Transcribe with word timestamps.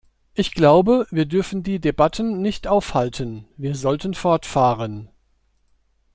Ich 0.33 0.55
glaube, 0.55 1.05
wir 1.11 1.27
dürfen 1.27 1.61
die 1.61 1.79
Debatten 1.79 2.41
nicht 2.41 2.65
aufhalten, 2.65 3.45
wir 3.55 3.75
sollten 3.75 4.15
fortfahren. 4.15 5.09